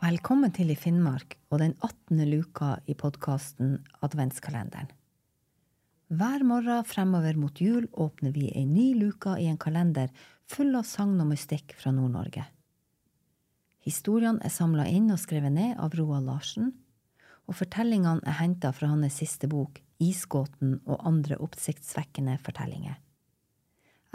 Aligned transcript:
Velkommen 0.00 0.48
til 0.56 0.70
I 0.72 0.74
Finnmark 0.80 1.34
og 1.52 1.58
den 1.60 1.74
18. 1.84 2.22
luka 2.24 2.70
i 2.88 2.94
podkasten 2.96 3.74
Adventskalenderen. 4.00 4.88
Hver 6.08 6.40
morgen 6.48 6.86
fremover 6.88 7.36
mot 7.36 7.60
jul 7.60 7.84
åpner 7.92 8.32
vi 8.32 8.46
ei 8.48 8.64
ny 8.64 8.94
luke 8.96 9.34
i 9.36 9.50
en 9.50 9.60
kalender 9.60 10.08
full 10.48 10.72
av 10.78 10.88
sagn 10.88 11.20
og 11.20 11.28
mystikk 11.34 11.76
fra 11.76 11.92
Nord-Norge. 11.92 12.46
Historiene 13.84 14.40
er 14.40 14.56
samla 14.56 14.88
inn 14.88 15.12
og 15.12 15.20
skrevet 15.20 15.52
ned 15.52 15.76
av 15.76 15.92
Roald 16.00 16.32
Larsen, 16.32 16.72
og 17.44 17.60
fortellingene 17.60 18.24
er 18.24 18.40
henta 18.40 18.72
fra 18.72 18.88
hans 18.94 19.20
siste 19.20 19.52
bok, 19.52 19.82
Isgåten 20.00 20.78
og 20.86 21.04
andre 21.04 21.36
oppsiktsvekkende 21.44 22.40
fortellinger. 22.40 22.96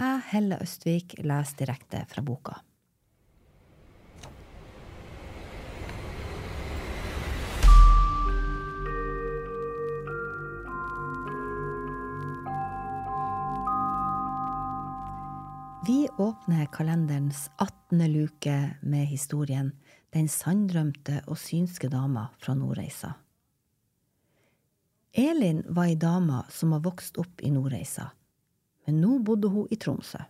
Jeg, 0.02 0.22
Helle 0.34 0.64
Østvik, 0.66 1.20
leser 1.22 1.62
direkte 1.62 2.08
fra 2.10 2.26
boka. 2.26 2.64
Vi 15.88 16.10
åpner 16.18 16.66
kalenderens 16.66 17.50
18. 17.58 18.12
luke 18.12 18.76
med 18.82 19.06
historien 19.06 19.72
Den 20.10 20.30
sanndrømte 20.30 21.20
og 21.28 21.38
synske 21.38 21.90
dama 21.94 22.24
fra 22.42 22.56
Nordreisa. 22.58 23.12
Elin 25.14 25.60
var 25.68 25.92
ei 25.92 25.98
dame 26.00 26.40
som 26.50 26.72
har 26.74 26.82
vokst 26.88 27.20
opp 27.22 27.44
i 27.46 27.52
Nordreisa, 27.54 28.08
men 28.88 28.98
nå 29.04 29.20
bodde 29.28 29.52
hun 29.54 29.68
i 29.70 29.78
Tromsø. 29.78 30.24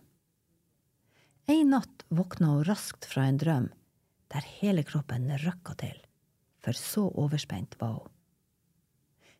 En 1.46 1.72
natt 1.72 2.04
våkna 2.08 2.50
hun 2.52 2.66
raskt 2.68 3.08
fra 3.08 3.24
en 3.24 3.38
drøm 3.40 3.70
der 4.34 4.50
hele 4.58 4.84
kroppen 4.84 5.30
røkka 5.40 5.78
til, 5.84 5.96
for 6.60 6.76
så 6.76 7.06
overspent 7.14 7.78
var 7.80 8.02
hun. 8.02 8.12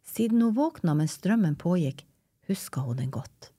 Siden 0.07 0.41
hun 0.47 0.57
våkna 0.57 0.97
mens 0.97 1.19
drømmen 1.19 1.61
pågikk, 1.61 2.07
huska 2.49 2.87
hun 2.89 3.03
den 3.03 3.13
godt. 3.13 3.51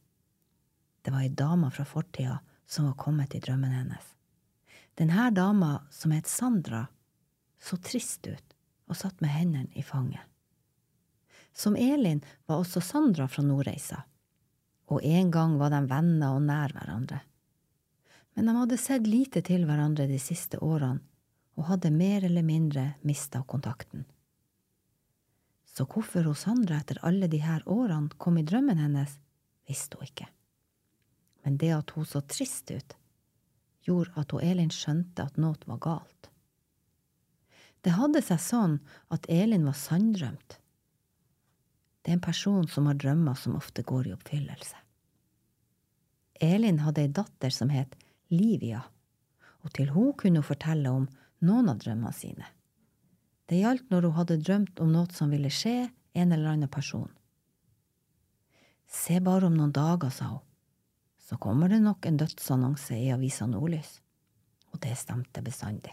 Det 1.07 1.11
var 1.11 1.21
ei 1.23 1.29
dame 1.29 1.69
fra 1.71 1.85
fortida 1.85 2.39
som 2.65 2.85
var 2.85 2.93
kommet 2.93 3.35
i 3.35 3.39
drømmen 3.39 3.71
hennes. 3.71 4.07
Denne 4.99 5.29
dama, 5.31 5.85
som 5.91 6.11
het 6.11 6.27
Sandra, 6.27 6.81
så 7.63 7.77
trist 7.79 8.27
ut 8.27 8.55
og 8.91 8.99
satt 8.99 9.23
med 9.23 9.31
hendene 9.31 9.71
i 9.71 9.85
fanget. 9.87 10.19
Som 11.55 11.79
Elin 11.79 12.19
var 12.43 12.59
også 12.59 12.83
Sandra 12.83 13.29
fra 13.31 13.45
Nordreisa, 13.47 14.01
og 14.91 14.99
en 14.99 15.31
gang 15.31 15.55
var 15.55 15.71
de 15.71 15.81
venner 15.87 16.35
og 16.35 16.43
nær 16.43 16.75
hverandre. 16.75 17.23
Men 18.35 18.51
de 18.51 18.59
hadde 18.59 18.83
sett 18.83 19.07
lite 19.07 19.47
til 19.47 19.63
hverandre 19.63 20.11
de 20.11 20.19
siste 20.19 20.59
årene 20.59 20.99
og 21.55 21.69
hadde 21.71 21.95
mer 21.95 22.27
eller 22.27 22.43
mindre 22.43 22.89
mista 23.07 23.45
kontakten. 23.47 24.03
Så 25.71 25.87
hvorfor 25.87 26.27
hun 26.27 26.35
Sandra 26.35 26.83
etter 26.83 26.99
alle 26.99 27.31
de 27.31 27.45
her 27.47 27.63
årene 27.63 28.11
kom 28.19 28.43
i 28.43 28.43
drømmen 28.43 28.83
hennes, 28.83 29.21
visste 29.71 29.95
hun 29.95 30.11
ikke 30.11 30.33
men 31.47 31.55
det 31.57 31.69
at 31.71 31.93
hun 31.95 32.03
så 32.03 32.19
trist 32.27 32.71
ut, 32.75 32.93
gjorde 33.87 34.11
at 34.19 34.33
hun 34.35 34.43
Elin 34.43 34.71
skjønte 34.73 35.23
at 35.23 35.37
noe 35.39 35.55
var 35.63 35.77
galt. 35.79 36.27
Det 37.87 37.93
hadde 37.95 38.19
seg 38.19 38.41
sånn 38.43 38.73
at 39.15 39.29
Elin 39.31 39.63
var 39.63 39.77
sanndrømt. 39.79 40.57
Det 42.03 42.11
er 42.11 42.17
en 42.17 42.25
person 42.25 42.67
som 42.67 42.89
har 42.91 42.97
drømmer 42.99 43.37
som 43.39 43.55
ofte 43.55 43.85
går 43.87 44.09
i 44.09 44.11
oppfyllelse. 44.17 44.81
Elin 46.43 46.81
hadde 46.83 47.05
ei 47.05 47.13
datter 47.15 47.55
som 47.55 47.71
het 47.71 47.95
Livia, 48.27 48.81
og 49.63 49.71
til 49.77 49.93
hun 49.95 50.11
kunne 50.19 50.41
hun 50.43 50.49
fortelle 50.49 50.91
om 50.91 51.05
noen 51.47 51.71
av 51.71 51.79
drømmene 51.85 52.11
sine. 52.17 52.49
Det 53.47 53.61
gjaldt 53.61 53.87
når 53.93 54.09
hun 54.09 54.17
hadde 54.19 54.39
drømt 54.43 54.83
om 54.83 54.91
noe 54.91 55.07
som 55.15 55.31
ville 55.31 55.53
skje 55.61 55.77
en 56.11 56.35
eller 56.35 56.57
annen 56.57 56.75
person. 56.75 57.07
Se 58.91 59.21
bare 59.23 59.47
om 59.47 59.55
noen 59.55 59.71
dager, 59.71 60.11
sa 60.11 60.33
hun, 60.33 60.46
så 61.29 61.37
kommer 61.37 61.69
det 61.69 61.79
nok 61.83 62.05
en 62.05 62.17
dødsannonse 62.17 62.95
i 62.95 63.11
avisa 63.11 63.45
Nordlys. 63.45 63.97
Og 64.71 64.79
det 64.83 64.93
stemte 64.95 65.41
bestandig. 65.43 65.91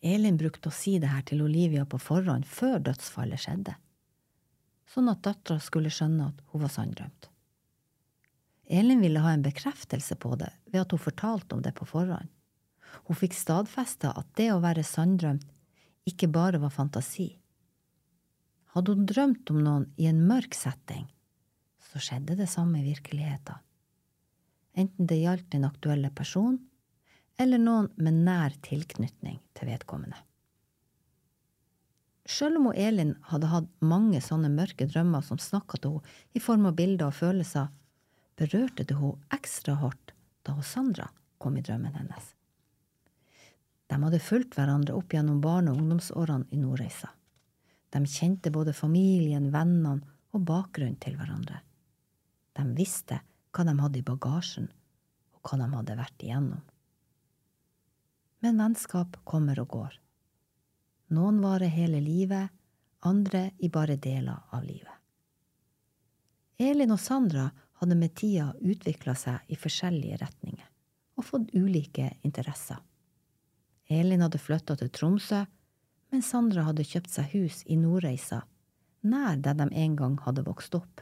Elin 0.00 0.38
brukte 0.38 0.70
å 0.70 0.74
si 0.74 0.94
det 1.02 1.10
her 1.10 1.24
til 1.26 1.42
Olivia 1.42 1.82
på 1.84 1.98
forhånd 2.00 2.46
før 2.48 2.78
dødsfallet 2.86 3.42
skjedde, 3.42 3.74
sånn 4.88 5.10
at 5.12 5.24
dattera 5.26 5.60
skulle 5.60 5.92
skjønne 5.92 6.30
at 6.30 6.40
hun 6.52 6.62
var 6.62 6.72
sanndrømt. 6.72 7.28
Elin 8.70 9.02
ville 9.02 9.20
ha 9.20 9.34
en 9.34 9.42
bekreftelse 9.42 10.14
på 10.22 10.36
det 10.38 10.52
ved 10.70 10.84
at 10.84 10.94
hun 10.94 11.02
fortalte 11.02 11.56
om 11.56 11.62
det 11.66 11.74
på 11.76 11.88
forhånd. 11.90 12.30
Hun 13.06 13.18
fikk 13.18 13.34
stadfesta 13.34 14.14
at 14.14 14.30
det 14.38 14.52
å 14.54 14.62
være 14.62 14.86
sanndrømt 14.86 15.46
ikke 16.08 16.30
bare 16.32 16.62
var 16.62 16.72
fantasi. 16.74 17.32
Hadde 18.72 18.94
hun 18.94 19.08
drømt 19.10 19.50
om 19.50 19.58
noen 19.66 19.88
i 19.98 20.06
en 20.06 20.22
mørk 20.26 20.54
setting, 20.54 21.10
så 21.90 22.00
skjedde 22.02 22.38
det 22.38 22.48
samme 22.50 22.80
i 22.80 22.86
virkeligheten. 22.86 23.58
Enten 24.78 25.06
det 25.10 25.18
gjaldt 25.18 25.50
den 25.50 25.66
aktuelle 25.66 26.10
personen, 26.14 26.60
eller 27.40 27.58
noen 27.58 27.88
med 27.96 28.20
nær 28.26 28.54
tilknytning 28.62 29.40
til 29.56 29.70
vedkommende. 29.70 30.18
Sjøl 32.30 32.58
om 32.60 32.68
Elin 32.70 33.16
hadde 33.30 33.48
hatt 33.50 33.70
mange 33.82 34.20
sånne 34.22 34.50
mørke 34.52 34.86
drømmer 34.86 35.24
som 35.26 35.40
snakka 35.40 35.80
til 35.80 35.96
henne 35.96 36.36
i 36.36 36.42
form 36.42 36.68
av 36.68 36.76
bilder 36.78 37.08
og 37.08 37.16
følelser, 37.16 37.72
berørte 38.38 38.86
det 38.86 38.98
henne 39.00 39.34
ekstra 39.34 39.78
hardt 39.80 40.12
da 40.46 40.54
hun 40.54 40.66
Sandra 40.66 41.08
kom 41.42 41.56
i 41.58 41.64
drømmen 41.64 41.96
hennes. 41.96 42.34
De 43.90 43.98
hadde 43.98 44.22
fulgt 44.22 44.54
hverandre 44.54 44.94
opp 44.94 45.16
gjennom 45.16 45.40
barne- 45.42 45.72
og 45.72 45.80
ungdomsårene 45.80 46.46
i 46.54 46.60
Nordreisa. 46.60 47.10
De 47.90 48.04
kjente 48.06 48.52
både 48.54 48.76
familien, 48.76 49.50
vennene 49.50 49.98
og 50.30 50.44
bakgrunnen 50.46 51.00
til 51.02 51.16
hverandre. 51.18 51.58
De 52.60 52.74
visste 52.76 53.20
hva 53.56 53.64
de 53.64 53.74
hadde 53.80 54.00
i 54.00 54.04
bagasjen, 54.06 54.68
og 55.32 55.48
hva 55.48 55.58
de 55.62 55.68
hadde 55.72 55.96
vært 55.98 56.24
igjennom. 56.26 56.60
Men 58.44 58.60
vennskap 58.60 59.16
kommer 59.28 59.60
og 59.62 59.72
går. 59.72 59.96
Noen 61.16 61.40
varer 61.42 61.72
hele 61.72 62.00
livet, 62.04 62.52
andre 63.08 63.50
i 63.58 63.70
bare 63.72 63.96
deler 63.96 64.44
av 64.52 64.64
livet. 64.64 64.96
Elin 66.60 66.92
og 66.92 67.00
Sandra 67.00 67.48
hadde 67.80 67.96
med 67.96 68.12
tida 68.16 68.50
utvikla 68.60 69.14
seg 69.16 69.48
i 69.48 69.56
forskjellige 69.56 70.20
retninger 70.20 70.66
og 71.16 71.24
fått 71.24 71.54
ulike 71.56 72.10
interesser. 72.24 72.78
Elin 73.88 74.22
hadde 74.24 74.40
flytta 74.40 74.76
til 74.78 74.92
Tromsø, 74.92 75.42
mens 76.12 76.28
Sandra 76.30 76.66
hadde 76.68 76.86
kjøpt 76.86 77.12
seg 77.12 77.32
hus 77.32 77.62
i 77.66 77.78
Nordreisa, 77.80 78.42
nær 79.02 79.40
der 79.40 79.56
de 79.56 79.68
en 79.82 79.96
gang 79.96 80.18
hadde 80.26 80.44
vokst 80.46 80.76
opp. 80.76 81.00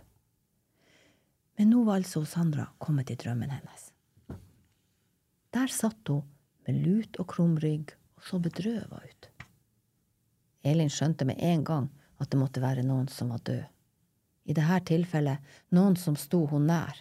Men 1.59 1.71
nå 1.71 1.81
var 1.83 1.97
altså 1.99 2.23
Sandra 2.25 2.69
kommet 2.79 3.11
i 3.11 3.17
drømmen 3.19 3.51
hennes. 3.51 3.89
Der 5.51 5.67
satt 5.67 6.07
hun 6.07 6.23
med 6.69 6.77
lut 6.85 7.17
og 7.19 7.27
krum 7.33 7.57
rygg 7.59 7.97
og 8.15 8.27
så 8.29 8.39
bedrøva 8.39 9.01
ut. 9.03 9.27
Elin 10.63 10.93
skjønte 10.93 11.27
med 11.27 11.41
en 11.43 11.65
gang 11.67 11.89
at 12.23 12.31
det 12.31 12.39
måtte 12.39 12.63
være 12.63 12.85
noen 12.87 13.09
som 13.11 13.33
var 13.35 13.43
død. 13.43 13.65
I 14.47 14.55
dette 14.55 14.79
tilfellet 14.93 15.57
noen 15.75 15.99
som 15.99 16.15
sto 16.17 16.45
hun 16.53 16.69
nær. 16.71 17.01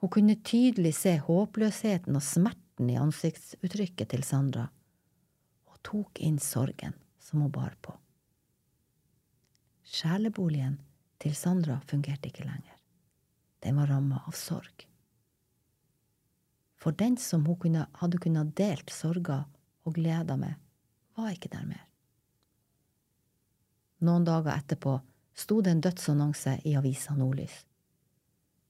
Hun 0.00 0.12
kunne 0.14 0.38
tydelig 0.40 0.94
se 0.96 1.12
håpløsheten 1.26 2.16
og 2.16 2.24
smerten 2.24 2.88
i 2.88 2.96
ansiktsuttrykket 3.00 4.08
til 4.14 4.24
Sandra, 4.24 4.64
og 5.68 5.76
tok 5.84 6.22
inn 6.24 6.40
sorgen 6.40 6.96
som 7.20 7.44
hun 7.44 7.52
bar 7.52 7.76
på. 7.84 7.92
Sjeleboligen 9.84 10.80
til 11.20 11.36
Sandra 11.36 11.76
fungerte 11.84 12.32
ikke 12.32 12.48
lenger 12.48 12.75
den 13.66 13.80
var 13.80 13.90
ramma 13.90 14.22
av 14.26 14.36
sorg. 14.38 14.86
For 16.78 16.94
den 16.94 17.16
som 17.18 17.46
hun 17.46 17.58
kunne, 17.58 17.88
hadde 17.98 18.20
kunnet 18.22 18.54
delt 18.54 18.92
sorger 18.94 19.42
og 19.82 19.96
gleder 19.98 20.38
med, 20.38 20.54
var 21.18 21.32
ikke 21.34 21.50
der 21.50 21.64
mer. 21.66 21.82
Noen 24.06 24.26
dager 24.28 24.54
etterpå 24.54 25.00
sto 25.34 25.58
det 25.64 25.72
en 25.72 25.82
dødsannonse 25.82 26.60
i 26.68 26.76
avisa 26.78 27.16
Nordlys. 27.18 27.64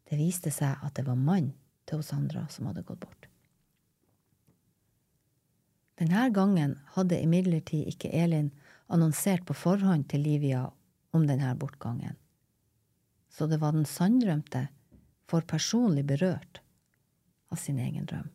Det 0.09 0.17
viste 0.17 0.53
seg 0.55 0.81
at 0.87 0.95
det 0.97 1.05
var 1.05 1.19
mannen 1.19 1.53
til 1.87 2.01
Sandra 2.07 2.47
som 2.51 2.71
hadde 2.71 2.87
gått 2.87 3.03
bort. 3.03 3.29
Denne 6.01 6.29
gangen 6.33 6.77
hadde 6.95 7.21
imidlertid 7.21 7.85
ikke 7.93 8.13
Elin 8.17 8.49
annonsert 8.93 9.45
på 9.49 9.57
forhånd 9.57 10.09
til 10.09 10.25
Livia 10.25 10.65
om 11.17 11.29
denne 11.29 11.53
bortgangen, 11.59 12.17
så 13.29 13.45
det 13.51 13.61
var 13.61 13.77
den 13.77 13.85
sanndrømte 13.89 14.67
for 15.27 15.47
personlig 15.47 16.07
berørt 16.07 16.61
av 17.51 17.61
sin 17.61 17.79
egen 17.83 18.07
drøm. 18.07 18.31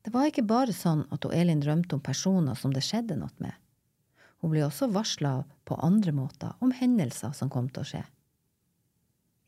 Det 0.00 0.12
var 0.14 0.30
ikke 0.30 0.46
bare 0.48 0.72
sånn 0.72 1.04
at 1.12 1.26
Elin 1.28 1.60
drømte 1.60 1.98
om 1.98 2.02
personer 2.02 2.56
som 2.56 2.72
det 2.72 2.82
skjedde 2.86 3.18
noe 3.20 3.34
med. 3.42 3.52
Hun 4.40 4.54
ble 4.54 4.64
også 4.64 4.88
varsla 4.88 5.42
på 5.68 5.76
andre 5.84 6.14
måter 6.16 6.56
om 6.64 6.72
hendelser 6.72 7.34
som 7.36 7.52
kom 7.52 7.68
til 7.68 7.82
å 7.82 7.88
skje. 7.90 8.04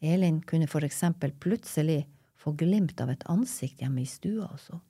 Elin 0.02 0.42
kunne 0.44 0.68
for 0.68 0.84
eksempel 0.84 1.32
plutselig 1.32 2.02
få 2.36 2.52
glimt 2.58 3.00
av 3.00 3.12
et 3.12 3.24
ansikt 3.30 3.80
hjemme 3.80 4.02
i 4.02 4.10
stua 4.10 4.50
også. 4.50 4.80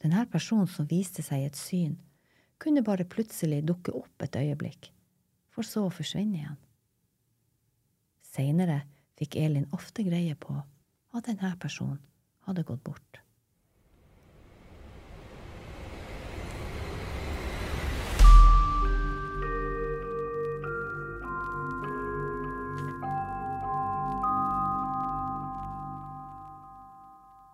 Denne 0.00 0.24
personen 0.32 0.70
som 0.70 0.88
viste 0.88 1.24
seg 1.26 1.42
i 1.42 1.50
et 1.50 1.58
syn, 1.58 1.98
kunne 2.60 2.84
bare 2.84 3.08
plutselig 3.08 3.60
dukke 3.68 3.92
opp 3.96 4.24
et 4.24 4.36
øyeblikk, 4.36 4.90
for 5.52 5.66
så 5.66 5.86
å 5.86 5.92
forsvinne 5.92 6.38
igjen. 6.38 6.58
Seinere 8.30 8.82
fikk 9.20 9.36
Elin 9.36 9.68
ofte 9.76 10.04
greie 10.06 10.36
på 10.40 10.56
at 11.12 11.26
denne 11.28 11.52
personen 11.60 12.00
hadde 12.48 12.64
gått 12.64 12.84
bort. 12.86 13.20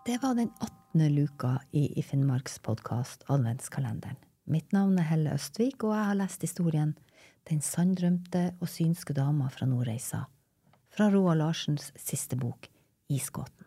Det 0.06 0.22
var 0.22 0.36
den 0.38 0.52
18. 0.62 1.14
luka 1.14 1.58
i, 1.74 2.02
Finnmarks 2.02 2.60
podkast 2.62 3.24
Adventskalenderen. 3.26 4.16
Mitt 4.46 4.70
navn 4.72 5.00
er 5.02 5.08
Helle 5.10 5.34
Østvik, 5.34 5.82
og 5.82 5.96
jeg 5.96 6.06
har 6.12 6.18
lest 6.20 6.46
historien 6.46 6.94
Den 7.50 7.58
sanndrømte 7.60 8.52
og 8.60 8.70
synske 8.70 9.14
dama 9.14 9.50
fra 9.50 9.66
Nordreisa, 9.66 10.24
fra 10.96 11.10
Roald 11.10 11.38
Larsens 11.38 11.92
siste 11.96 12.36
bok, 12.36 12.70
Isgåten. 13.08 13.65